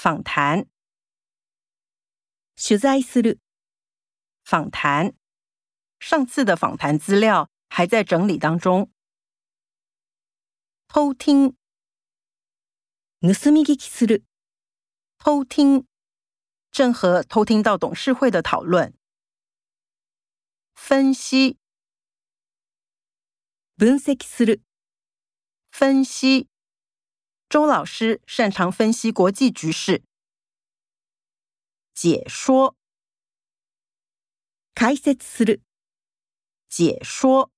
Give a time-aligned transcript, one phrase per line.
[0.00, 0.67] 访谈。
[2.55, 3.39] 取材する。
[4.43, 5.13] 访谈。
[5.99, 8.91] 上次的访谈资料还在整理当中。
[10.87, 11.55] 偷听。
[13.21, 14.23] 盗み聞きする。
[15.17, 15.85] 偷听。
[16.71, 18.93] 郑和偷听到董事会的讨论。
[20.73, 21.57] 分析。
[23.77, 24.61] 分析する。
[25.71, 26.47] 分析。
[27.50, 30.02] 周老师擅长分析国际局势。
[31.94, 32.76] 解说。
[34.74, 35.62] 解説する。
[36.68, 37.50] 解说。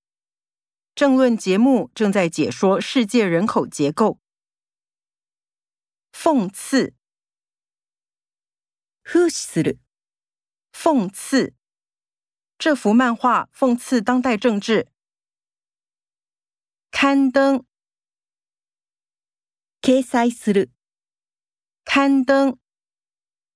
[0.94, 4.20] 政论节目正在解说世界人口结构。
[6.12, 6.94] 讽刺。
[9.04, 9.78] 風刺する。
[10.72, 11.54] 讽刺。
[12.58, 14.88] 这幅漫画讽刺当代政治。
[16.90, 17.64] 刊登。
[19.82, 20.70] 掲載する。
[21.84, 22.58] 刊登。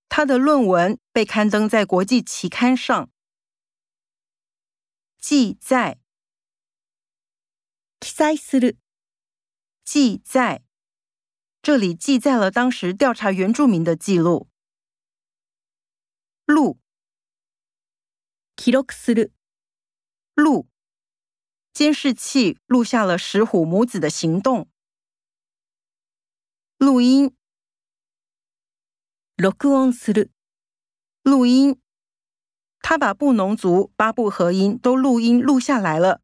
[0.08, 3.10] 他的论文被刊登在国际期刊上。
[5.18, 5.98] 记载。
[8.00, 8.78] 記載する。
[9.84, 10.64] 记载。
[11.62, 14.48] 这里记载了当时调查原住民的记录。
[16.44, 16.78] 录。
[18.56, 19.32] 記録する。
[20.34, 20.68] 录。
[21.72, 24.68] 监视器录下了石虎母子的行动。
[26.89, 27.33] 录音，
[31.21, 31.77] 录音，
[32.79, 36.21] 他把布农族八部合音都录音录下来了。